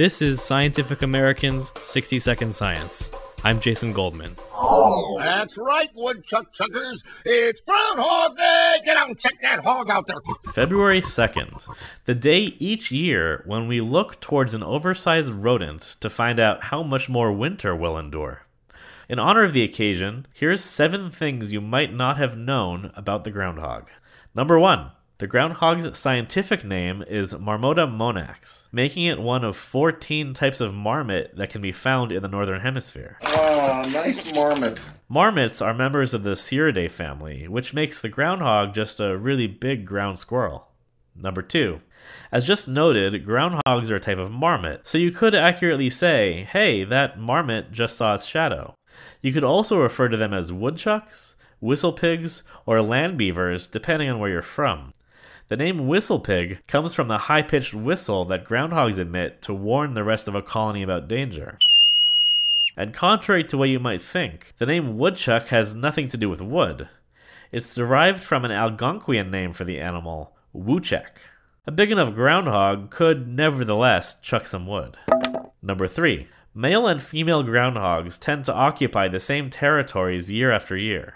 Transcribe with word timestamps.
This 0.00 0.22
is 0.22 0.40
Scientific 0.40 1.02
American's 1.02 1.70
60 1.82 2.20
Second 2.20 2.54
Science. 2.54 3.10
I'm 3.44 3.60
Jason 3.60 3.92
Goldman. 3.92 4.34
Oh, 4.54 5.18
That's 5.20 5.58
right, 5.58 5.90
woodchuck 5.94 6.54
chuckers. 6.54 7.02
It's 7.26 7.60
Groundhog 7.60 8.34
Day. 8.34 8.80
Get 8.86 8.96
out 8.96 9.08
and 9.08 9.18
check 9.18 9.34
that 9.42 9.62
hog 9.62 9.90
out 9.90 10.06
there. 10.06 10.16
February 10.54 11.02
2nd, 11.02 11.62
the 12.06 12.14
day 12.14 12.38
each 12.58 12.90
year 12.90 13.42
when 13.44 13.68
we 13.68 13.82
look 13.82 14.22
towards 14.22 14.54
an 14.54 14.62
oversized 14.62 15.34
rodent 15.34 15.96
to 16.00 16.08
find 16.08 16.40
out 16.40 16.64
how 16.64 16.82
much 16.82 17.10
more 17.10 17.30
winter 17.30 17.76
will 17.76 17.98
endure. 17.98 18.46
In 19.06 19.18
honor 19.18 19.44
of 19.44 19.52
the 19.52 19.64
occasion, 19.64 20.26
here's 20.32 20.64
seven 20.64 21.10
things 21.10 21.52
you 21.52 21.60
might 21.60 21.92
not 21.92 22.16
have 22.16 22.38
known 22.38 22.90
about 22.94 23.24
the 23.24 23.30
groundhog. 23.30 23.90
Number 24.34 24.58
one, 24.58 24.92
the 25.20 25.26
groundhog's 25.26 25.98
scientific 25.98 26.64
name 26.64 27.04
is 27.06 27.34
Marmota 27.34 27.86
monax, 27.86 28.68
making 28.72 29.04
it 29.04 29.20
one 29.20 29.44
of 29.44 29.54
14 29.54 30.32
types 30.32 30.62
of 30.62 30.72
marmot 30.72 31.36
that 31.36 31.50
can 31.50 31.60
be 31.60 31.72
found 31.72 32.10
in 32.10 32.22
the 32.22 32.28
northern 32.28 32.62
hemisphere. 32.62 33.18
Oh, 33.24 33.86
nice 33.92 34.32
marmot. 34.32 34.80
Marmots 35.10 35.60
are 35.60 35.74
members 35.74 36.14
of 36.14 36.22
the 36.22 36.30
Sciuridae 36.30 36.90
family, 36.90 37.46
which 37.46 37.74
makes 37.74 38.00
the 38.00 38.08
groundhog 38.08 38.72
just 38.72 38.98
a 38.98 39.18
really 39.18 39.46
big 39.46 39.84
ground 39.84 40.18
squirrel. 40.18 40.68
Number 41.14 41.42
two, 41.42 41.82
as 42.32 42.46
just 42.46 42.66
noted, 42.66 43.26
groundhogs 43.26 43.90
are 43.90 43.96
a 43.96 44.00
type 44.00 44.16
of 44.16 44.32
marmot, 44.32 44.86
so 44.86 44.96
you 44.96 45.10
could 45.10 45.34
accurately 45.34 45.90
say, 45.90 46.48
hey, 46.50 46.82
that 46.84 47.18
marmot 47.18 47.72
just 47.72 47.98
saw 47.98 48.14
its 48.14 48.24
shadow. 48.24 48.74
You 49.20 49.34
could 49.34 49.44
also 49.44 49.76
refer 49.76 50.08
to 50.08 50.16
them 50.16 50.32
as 50.32 50.50
woodchucks, 50.50 51.36
whistle 51.60 51.92
pigs, 51.92 52.42
or 52.64 52.80
land 52.80 53.18
beavers, 53.18 53.66
depending 53.66 54.08
on 54.08 54.18
where 54.18 54.30
you're 54.30 54.40
from. 54.40 54.94
The 55.50 55.56
name 55.56 55.88
whistle 55.88 56.20
pig 56.20 56.64
comes 56.68 56.94
from 56.94 57.08
the 57.08 57.18
high 57.18 57.42
pitched 57.42 57.74
whistle 57.74 58.24
that 58.26 58.44
groundhogs 58.44 59.00
emit 59.00 59.42
to 59.42 59.52
warn 59.52 59.94
the 59.94 60.04
rest 60.04 60.28
of 60.28 60.36
a 60.36 60.42
colony 60.42 60.80
about 60.80 61.08
danger. 61.08 61.58
And 62.76 62.94
contrary 62.94 63.42
to 63.42 63.58
what 63.58 63.68
you 63.68 63.80
might 63.80 64.00
think, 64.00 64.54
the 64.58 64.66
name 64.66 64.96
woodchuck 64.96 65.48
has 65.48 65.74
nothing 65.74 66.06
to 66.06 66.16
do 66.16 66.30
with 66.30 66.40
wood. 66.40 66.88
It's 67.50 67.74
derived 67.74 68.22
from 68.22 68.44
an 68.44 68.52
Algonquian 68.52 69.32
name 69.32 69.52
for 69.52 69.64
the 69.64 69.80
animal, 69.80 70.30
woochek. 70.54 71.18
A 71.66 71.72
big 71.72 71.90
enough 71.90 72.14
groundhog 72.14 72.90
could 72.90 73.26
nevertheless 73.26 74.20
chuck 74.20 74.46
some 74.46 74.68
wood. 74.68 74.96
Number 75.60 75.88
3. 75.88 76.28
Male 76.54 76.86
and 76.86 77.02
female 77.02 77.42
groundhogs 77.42 78.20
tend 78.20 78.44
to 78.44 78.54
occupy 78.54 79.08
the 79.08 79.18
same 79.18 79.50
territories 79.50 80.30
year 80.30 80.52
after 80.52 80.76
year. 80.76 81.14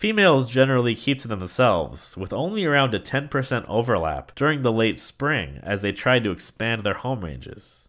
Females 0.00 0.50
generally 0.50 0.94
keep 0.94 1.20
to 1.20 1.28
themselves, 1.28 2.16
with 2.16 2.32
only 2.32 2.64
around 2.64 2.94
a 2.94 2.98
10% 2.98 3.66
overlap 3.68 4.34
during 4.34 4.62
the 4.62 4.72
late 4.72 4.98
spring 4.98 5.60
as 5.62 5.82
they 5.82 5.92
try 5.92 6.18
to 6.18 6.30
expand 6.30 6.84
their 6.84 6.94
home 6.94 7.22
ranges. 7.22 7.86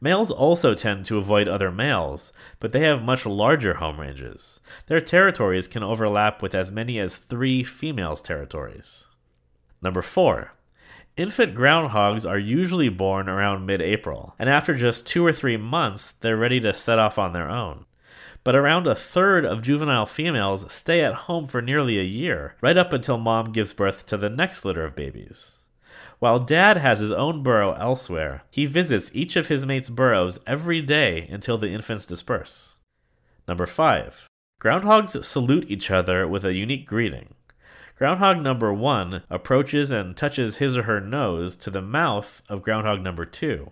Males 0.00 0.30
also 0.30 0.74
tend 0.74 1.04
to 1.04 1.18
avoid 1.18 1.48
other 1.48 1.70
males, 1.70 2.32
but 2.58 2.72
they 2.72 2.80
have 2.80 3.02
much 3.02 3.26
larger 3.26 3.74
home 3.74 4.00
ranges. 4.00 4.60
Their 4.86 5.02
territories 5.02 5.68
can 5.68 5.82
overlap 5.82 6.40
with 6.40 6.54
as 6.54 6.72
many 6.72 6.98
as 6.98 7.18
three 7.18 7.62
females' 7.62 8.22
territories. 8.22 9.08
Number 9.82 10.00
4. 10.00 10.54
Infant 11.18 11.54
groundhogs 11.54 12.26
are 12.26 12.38
usually 12.38 12.88
born 12.88 13.28
around 13.28 13.66
mid 13.66 13.82
April, 13.82 14.34
and 14.38 14.48
after 14.48 14.74
just 14.74 15.06
two 15.06 15.26
or 15.26 15.34
three 15.34 15.58
months, 15.58 16.12
they're 16.12 16.34
ready 16.34 16.60
to 16.60 16.72
set 16.72 16.98
off 16.98 17.18
on 17.18 17.34
their 17.34 17.50
own 17.50 17.84
but 18.44 18.56
around 18.56 18.86
a 18.86 18.94
third 18.94 19.44
of 19.44 19.62
juvenile 19.62 20.06
females 20.06 20.70
stay 20.72 21.00
at 21.00 21.14
home 21.14 21.46
for 21.46 21.62
nearly 21.62 21.98
a 21.98 22.04
year, 22.04 22.56
right 22.60 22.76
up 22.76 22.92
until 22.92 23.18
mom 23.18 23.52
gives 23.52 23.72
birth 23.72 24.06
to 24.06 24.16
the 24.16 24.30
next 24.30 24.64
litter 24.64 24.84
of 24.84 24.96
babies. 24.96 25.58
While 26.18 26.38
dad 26.38 26.76
has 26.76 27.00
his 27.00 27.12
own 27.12 27.42
burrow 27.42 27.72
elsewhere, 27.72 28.44
he 28.50 28.66
visits 28.66 29.10
each 29.14 29.34
of 29.36 29.48
his 29.48 29.66
mates' 29.66 29.90
burrows 29.90 30.38
every 30.46 30.80
day 30.80 31.26
until 31.30 31.58
the 31.58 31.70
infants 31.70 32.06
disperse. 32.06 32.76
Number 33.48 33.66
5. 33.66 34.28
Groundhogs 34.60 35.24
salute 35.24 35.68
each 35.68 35.90
other 35.90 36.28
with 36.28 36.44
a 36.44 36.54
unique 36.54 36.86
greeting. 36.86 37.34
Groundhog 37.98 38.40
number 38.40 38.72
1 38.72 39.24
approaches 39.30 39.90
and 39.90 40.16
touches 40.16 40.58
his 40.58 40.76
or 40.76 40.84
her 40.84 41.00
nose 41.00 41.56
to 41.56 41.70
the 41.70 41.82
mouth 41.82 42.42
of 42.48 42.62
groundhog 42.62 43.00
number 43.00 43.24
2. 43.24 43.70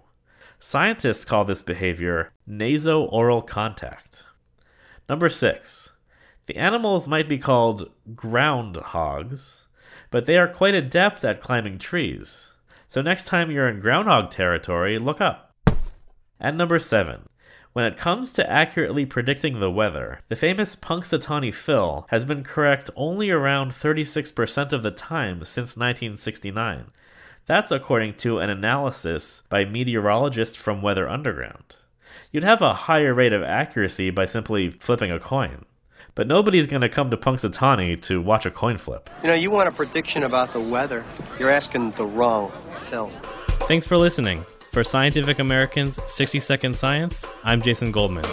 Scientists 0.59 1.25
call 1.25 1.45
this 1.45 1.63
behavior 1.63 2.33
naso-oral 2.47 3.43
contact. 3.43 4.25
Number 5.11 5.29
six, 5.29 5.95
the 6.47 6.55
animals 6.55 7.09
might 7.09 7.29
be 7.29 7.37
called 7.37 7.91
ground 8.15 8.77
hogs, 8.77 9.67
but 10.09 10.27
they 10.27 10.39
are 10.39 10.47
quite 10.47 10.77
adept 10.77 11.25
at 11.25 11.43
climbing 11.43 11.81
trees. 11.81 12.53
So 12.87 13.03
next 13.03 13.27
time 13.27 13.51
you're 13.51 13.69
in 13.69 13.81
groundhog 13.81 14.31
territory, 14.31 15.01
look 15.01 15.21
up. 15.21 15.53
And 16.39 16.57
number 16.57 16.79
seven, 16.79 17.29
when 17.73 17.87
it 17.87 17.97
comes 17.97 18.33
to 18.35 18.49
accurately 18.49 19.05
predicting 19.05 19.59
the 19.59 19.69
weather, 19.69 20.21
the 20.29 20.37
famous 20.37 20.77
Punxsutawney 20.77 21.53
Phil 21.53 22.07
has 22.11 22.25
been 22.25 22.45
correct 22.45 22.89
only 22.95 23.31
around 23.31 23.73
36% 23.73 24.73
of 24.73 24.85
the 24.85 24.93
time 24.93 25.39
since 25.43 25.77
1969. 25.77 26.93
That's 27.47 27.73
according 27.73 28.15
to 28.19 28.39
an 28.39 28.49
analysis 28.49 29.43
by 29.49 29.65
meteorologists 29.65 30.55
from 30.55 30.83
Weather 30.83 31.09
Underground 31.09 31.75
you'd 32.33 32.45
have 32.45 32.63
a 32.63 32.75
higher 32.75 33.15
rate 33.15 33.33
of 33.33 33.43
accuracy 33.43 34.11
by 34.11 34.25
simply 34.25 34.71
flipping 34.71 35.11
a 35.11 35.21
coin. 35.21 35.65
But 36.15 36.27
nobody's 36.27 36.67
going 36.67 36.83
to 36.83 36.89
come 36.89 37.11
to 37.11 37.17
Punxsutawney 37.17 38.01
to 38.03 38.21
watch 38.21 38.45
a 38.47 38.51
coin 38.51 38.79
flip. 38.79 39.09
You 39.23 39.29
know, 39.29 39.35
you 39.35 39.51
want 39.51 39.69
a 39.69 39.73
prediction 39.73 40.25
about 40.25 40.53
the 40.53 40.61
weather. 40.61 41.05
You're 41.39 41.51
asking 41.51 41.93
the 41.93 42.07
wrong 42.07 42.53
Phil. 42.89 43.11
Thanks 43.69 43.87
for 43.87 43.97
listening. 43.97 44.45
For 44.73 44.85
Scientific 44.85 45.39
American's 45.39 45.99
60 46.07 46.39
Second 46.39 46.77
Science, 46.77 47.27
I'm 47.45 47.61
Jason 47.61 47.91
Goldman. 47.91 48.25